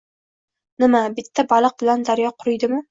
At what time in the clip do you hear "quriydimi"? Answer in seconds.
2.43-2.79